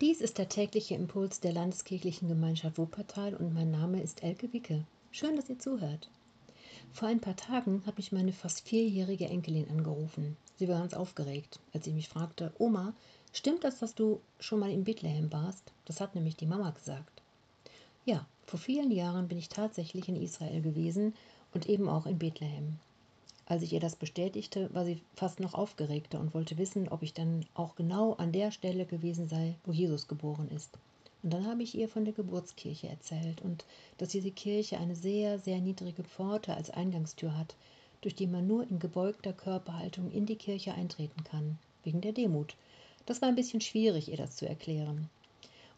[0.00, 4.86] Dies ist der tägliche Impuls der Landeskirchlichen Gemeinschaft Wuppertal und mein Name ist Elke Wicke.
[5.10, 6.08] Schön, dass ihr zuhört.
[6.94, 10.38] Vor ein paar Tagen hat mich meine fast vierjährige Enkelin angerufen.
[10.56, 12.94] Sie war ganz aufgeregt, als sie mich fragte: Oma,
[13.34, 15.70] stimmt das, dass du schon mal in Bethlehem warst?
[15.84, 17.20] Das hat nämlich die Mama gesagt.
[18.06, 21.12] Ja, vor vielen Jahren bin ich tatsächlich in Israel gewesen
[21.52, 22.78] und eben auch in Bethlehem.
[23.50, 27.14] Als ich ihr das bestätigte, war sie fast noch aufgeregter und wollte wissen, ob ich
[27.14, 30.78] dann auch genau an der Stelle gewesen sei, wo Jesus geboren ist.
[31.24, 33.64] Und dann habe ich ihr von der Geburtskirche erzählt und
[33.98, 37.56] dass diese Kirche eine sehr, sehr niedrige Pforte als Eingangstür hat,
[38.02, 42.54] durch die man nur in gebeugter Körperhaltung in die Kirche eintreten kann, wegen der Demut.
[43.04, 45.10] Das war ein bisschen schwierig, ihr das zu erklären.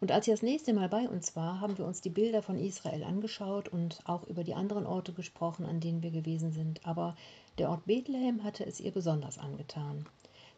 [0.00, 2.58] Und als sie das nächste Mal bei uns war, haben wir uns die Bilder von
[2.58, 6.84] Israel angeschaut und auch über die anderen Orte gesprochen, an denen wir gewesen sind.
[6.84, 7.14] Aber
[7.58, 10.06] der Ort Bethlehem hatte es ihr besonders angetan.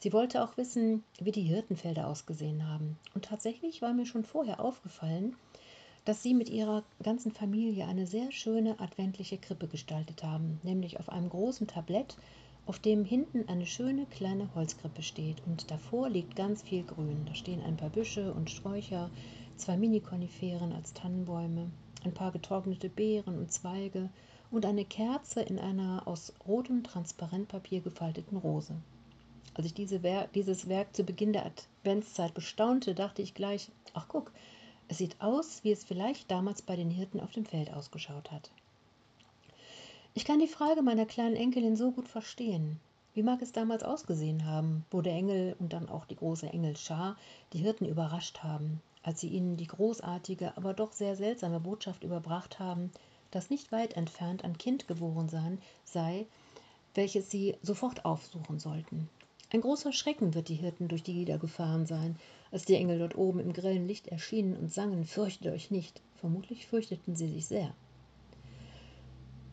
[0.00, 2.98] Sie wollte auch wissen, wie die Hirtenfelder ausgesehen haben.
[3.14, 5.36] Und tatsächlich war mir schon vorher aufgefallen,
[6.04, 11.10] dass sie mit ihrer ganzen Familie eine sehr schöne adventliche Krippe gestaltet haben, nämlich auf
[11.10, 12.16] einem großen Tablett,
[12.66, 17.26] auf dem hinten eine schöne kleine Holzkrippe steht und davor liegt ganz viel Grün.
[17.26, 19.10] Da stehen ein paar Büsche und Sträucher,
[19.56, 21.70] zwei Mini-Koniferen als Tannenbäume,
[22.04, 24.08] ein paar getrocknete Beeren und Zweige
[24.50, 28.74] und eine Kerze in einer aus rotem Transparentpapier gefalteten Rose.
[29.54, 34.06] Als ich diese Wer dieses Werk zu Beginn der Adventszeit bestaunte, dachte ich gleich, ach
[34.08, 34.32] guck,
[34.88, 38.50] es sieht aus, wie es vielleicht damals bei den Hirten auf dem Feld ausgeschaut hat.
[40.14, 42.80] Ich kann die Frage meiner kleinen Enkelin so gut verstehen.
[43.14, 47.16] Wie mag es damals ausgesehen haben, wo der Engel und dann auch die große Engelschar
[47.52, 52.58] die Hirten überrascht haben, als sie ihnen die großartige, aber doch sehr seltsame Botschaft überbracht
[52.58, 52.90] haben,
[53.30, 56.26] dass nicht weit entfernt ein Kind geboren sein, sei,
[56.94, 59.08] welches sie sofort aufsuchen sollten.
[59.52, 62.16] Ein großer Schrecken wird die Hirten durch die Lieder gefahren sein,
[62.52, 66.00] als die Engel dort oben im grellen Licht erschienen und sangen Fürchtet euch nicht.
[66.16, 67.74] Vermutlich fürchteten sie sich sehr.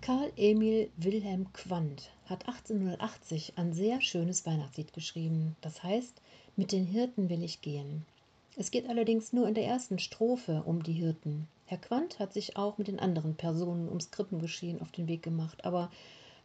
[0.02, 5.56] Karl Emil Wilhelm Quandt hat 1880 ein sehr schönes Weihnachtslied geschrieben.
[5.62, 6.22] Das heißt,
[6.56, 8.06] mit den Hirten will ich gehen.
[8.56, 11.48] Es geht allerdings nur in der ersten Strophe um die Hirten.
[11.70, 15.66] Herr Quandt hat sich auch mit den anderen Personen ums Krippengeschehen auf den Weg gemacht,
[15.66, 15.92] aber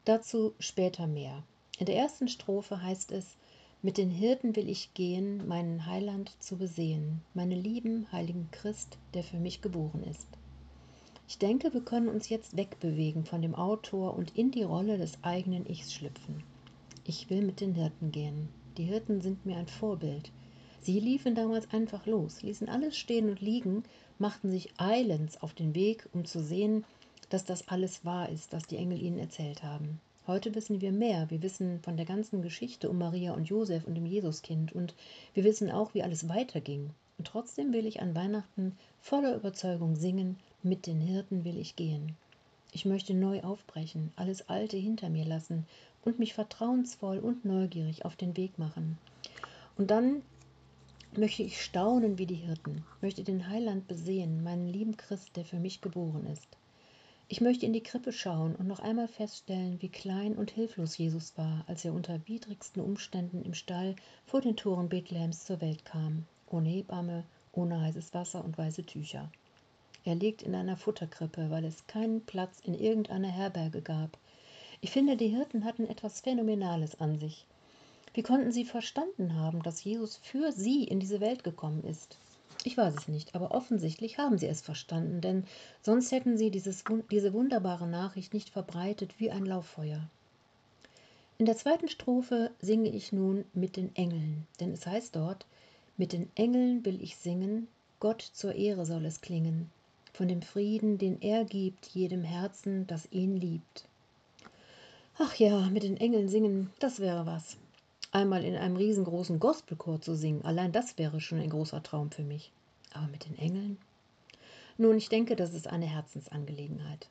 [0.05, 1.45] dazu später mehr.
[1.79, 3.37] In der ersten Strophe heißt es,
[3.83, 9.23] mit den Hirten will ich gehen, meinen Heiland zu besehen, meinen lieben heiligen Christ, der
[9.23, 10.27] für mich geboren ist.
[11.29, 15.23] Ich denke, wir können uns jetzt wegbewegen von dem Autor und in die Rolle des
[15.23, 16.43] eigenen Ichs schlüpfen.
[17.05, 18.49] Ich will mit den Hirten gehen.
[18.77, 20.33] Die Hirten sind mir ein Vorbild.
[20.83, 23.85] Sie liefen damals einfach los, ließen alles stehen und liegen,
[24.19, 26.85] machten sich eilends auf den Weg, um zu sehen,
[27.29, 30.01] dass das alles wahr ist, was die Engel ihnen erzählt haben.
[30.27, 31.31] Heute wissen wir mehr.
[31.31, 34.95] Wir wissen von der ganzen Geschichte um Maria und Josef und dem Jesuskind und
[35.35, 36.91] wir wissen auch, wie alles weiterging.
[37.17, 42.17] Und trotzdem will ich an Weihnachten voller Überzeugung singen, mit den Hirten will ich gehen.
[42.73, 45.65] Ich möchte neu aufbrechen, alles Alte hinter mir lassen
[46.05, 48.99] und mich vertrauensvoll und neugierig auf den Weg machen.
[49.77, 50.23] Und dann
[51.19, 55.59] möchte ich staunen wie die Hirten, möchte den Heiland besehen, meinen lieben Christ, der für
[55.59, 56.49] mich geboren ist.
[57.29, 61.37] Ich möchte in die Krippe schauen und noch einmal feststellen, wie klein und hilflos Jesus
[61.37, 63.97] war, als er unter widrigsten Umständen im Stall
[64.27, 69.31] vor den Toren Bethlehems zur Welt kam, ohne Hebamme, ohne heißes Wasser und weiße Tücher.
[70.05, 74.19] Er liegt in einer Futterkrippe, weil es keinen Platz in irgendeiner Herberge gab.
[74.81, 77.47] Ich finde, die Hirten hatten etwas Phänomenales an sich.
[78.15, 82.19] Wie konnten sie verstanden haben, dass Jesus für sie in diese Welt gekommen ist?
[82.65, 85.45] Ich weiß es nicht, aber offensichtlich haben sie es verstanden, denn
[85.81, 90.11] sonst hätten sie dieses, diese wunderbare Nachricht nicht verbreitet wie ein Lauffeuer.
[91.39, 95.47] In der zweiten Strophe singe ich nun mit den Engeln, denn es heißt dort,
[95.97, 97.67] mit den Engeln will ich singen,
[97.99, 99.71] Gott zur Ehre soll es klingen,
[100.13, 103.87] von dem Frieden, den er gibt jedem Herzen, das ihn liebt.
[105.19, 107.57] Ach ja, mit den Engeln singen, das wäre was
[108.13, 112.23] einmal in einem riesengroßen Gospelchor zu singen, allein das wäre schon ein großer Traum für
[112.23, 112.53] mich.
[112.93, 113.79] Aber mit den Engeln?
[114.79, 117.09] Nun, ich denke, das ist eine Herzensangelegenheit.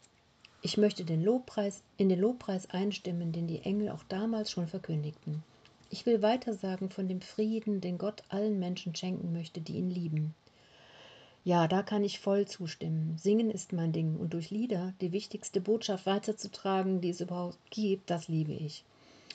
[0.62, 5.44] Ich möchte den Lobpreis, in den Lobpreis einstimmen, den die Engel auch damals schon verkündigten.
[5.90, 10.36] Ich will weitersagen von dem Frieden, den Gott allen Menschen schenken möchte, die ihn lieben.
[11.44, 13.18] Ja, da kann ich voll zustimmen.
[13.18, 18.12] Singen ist mein Ding und durch Lieder die wichtigste Botschaft weiterzutragen, die es überhaupt gibt,
[18.12, 18.84] das liebe ich.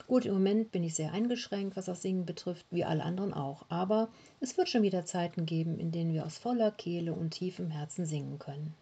[0.06, 3.64] Gut, im Moment bin ich sehr eingeschränkt, was das Singen betrifft, wie alle anderen auch.
[3.68, 4.08] Aber
[4.40, 8.06] es wird schon wieder Zeiten geben, in denen wir aus voller Kehle und tiefem Herzen
[8.06, 8.74] singen können.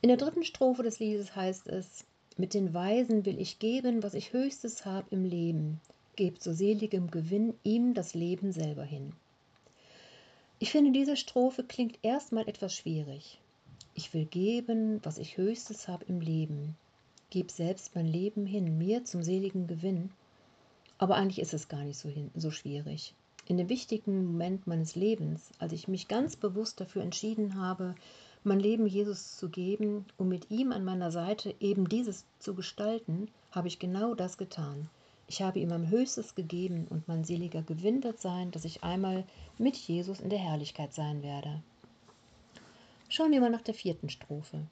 [0.00, 2.04] In der dritten Strophe des Liedes heißt es,
[2.36, 5.80] mit den Weisen will ich geben, was ich höchstes hab im Leben,
[6.14, 9.12] gebt so seligem Gewinn ihm das Leben selber hin.
[10.60, 13.40] Ich finde, diese Strophe klingt erstmal etwas schwierig.
[13.94, 16.76] Ich will geben, was ich höchstes habe im Leben.
[17.30, 20.10] Geb selbst mein Leben hin, mir zum seligen Gewinn.
[20.96, 23.14] Aber eigentlich ist es gar nicht so, hin, so schwierig.
[23.46, 27.94] In dem wichtigen Moment meines Lebens, als ich mich ganz bewusst dafür entschieden habe,
[28.44, 33.28] mein Leben Jesus zu geben, um mit ihm an meiner Seite eben dieses zu gestalten,
[33.50, 34.88] habe ich genau das getan.
[35.26, 39.24] Ich habe ihm am Höchstes gegeben und mein seliger Gewinn wird sein, dass ich einmal
[39.58, 41.62] mit Jesus in der Herrlichkeit sein werde.
[43.10, 44.66] Schauen wir mal nach der vierten Strophe.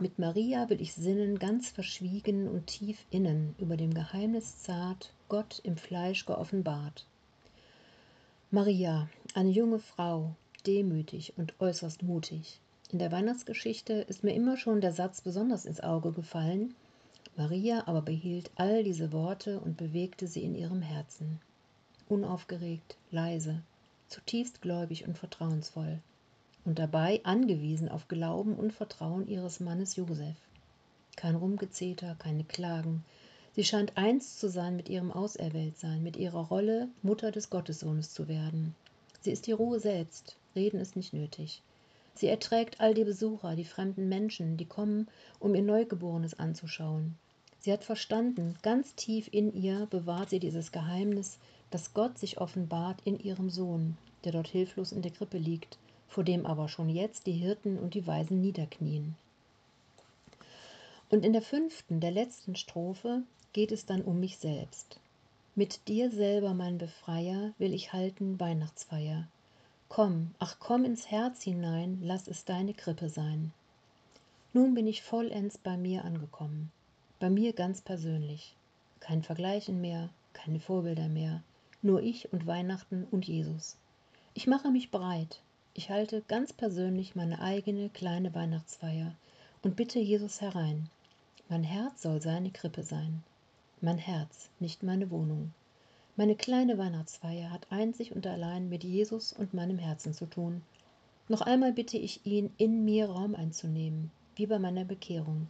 [0.00, 5.60] Mit Maria will ich sinnen, ganz verschwiegen und tief innen, über dem Geheimnis zart, Gott
[5.64, 7.06] im Fleisch geoffenbart.
[8.50, 10.34] Maria, eine junge Frau,
[10.66, 12.60] demütig und äußerst mutig.
[12.90, 16.74] In der Weihnachtsgeschichte ist mir immer schon der Satz besonders ins Auge gefallen,
[17.36, 21.40] Maria aber behielt all diese Worte und bewegte sie in ihrem Herzen.
[22.08, 23.62] Unaufgeregt, leise,
[24.08, 26.00] zutiefst gläubig und vertrauensvoll.
[26.64, 30.36] Und dabei angewiesen auf Glauben und Vertrauen ihres Mannes Josef.
[31.16, 33.04] Kein Rumgezeter, keine Klagen.
[33.54, 38.28] Sie scheint eins zu sein mit ihrem Auserwähltsein, mit ihrer Rolle, Mutter des Gottessohnes zu
[38.28, 38.74] werden.
[39.20, 41.62] Sie ist die Ruhe selbst, reden ist nicht nötig.
[42.14, 47.16] Sie erträgt all die Besucher, die fremden Menschen, die kommen, um ihr Neugeborenes anzuschauen.
[47.58, 51.38] Sie hat verstanden, ganz tief in ihr bewahrt sie dieses Geheimnis,
[51.70, 55.78] dass Gott sich offenbart in ihrem Sohn, der dort hilflos in der Krippe liegt,
[56.12, 59.16] vor dem aber schon jetzt die Hirten und die Weisen niederknien.
[61.08, 63.22] Und in der fünften, der letzten Strophe
[63.54, 65.00] geht es dann um mich selbst.
[65.54, 69.26] Mit dir selber, mein Befreier, will ich halten Weihnachtsfeier.
[69.88, 73.50] Komm, ach komm ins Herz hinein, lass es deine Krippe sein.
[74.52, 76.70] Nun bin ich vollends bei mir angekommen,
[77.20, 78.54] bei mir ganz persönlich.
[79.00, 81.42] Kein Vergleichen mehr, keine Vorbilder mehr,
[81.80, 83.76] nur ich und Weihnachten und Jesus.
[84.34, 85.40] Ich mache mich breit,
[85.74, 89.14] ich halte ganz persönlich meine eigene kleine Weihnachtsfeier
[89.62, 90.90] und bitte Jesus herein.
[91.48, 93.22] Mein Herz soll seine Krippe sein.
[93.80, 95.54] Mein Herz, nicht meine Wohnung.
[96.14, 100.62] Meine kleine Weihnachtsfeier hat einzig und allein mit Jesus und meinem Herzen zu tun.
[101.28, 105.48] Noch einmal bitte ich ihn, in mir Raum einzunehmen, wie bei meiner Bekehrung.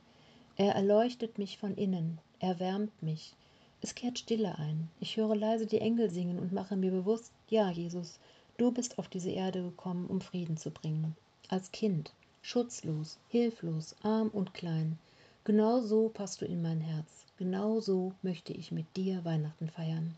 [0.56, 3.34] Er erleuchtet mich von innen, er wärmt mich.
[3.80, 4.88] Es kehrt Stille ein.
[5.00, 8.20] Ich höre leise die Engel singen und mache mir bewusst, ja, Jesus,
[8.62, 11.16] du bist auf diese Erde gekommen, um Frieden zu bringen.
[11.48, 12.12] Als Kind,
[12.42, 14.98] schutzlos, hilflos, arm und klein.
[15.42, 17.26] Genau so passt du in mein Herz.
[17.38, 20.16] Genau so möchte ich mit dir Weihnachten feiern.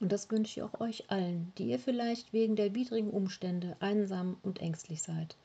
[0.00, 4.38] Und das wünsche ich auch euch allen, die ihr vielleicht wegen der widrigen Umstände einsam
[4.42, 5.36] und ängstlich seid,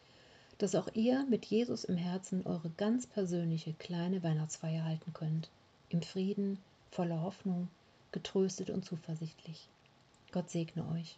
[0.57, 5.49] dass auch ihr mit Jesus im Herzen eure ganz persönliche kleine Weihnachtsfeier halten könnt,
[5.89, 6.59] im Frieden,
[6.91, 7.67] voller Hoffnung,
[8.13, 9.67] getröstet und zuversichtlich.
[10.31, 11.17] Gott segne euch.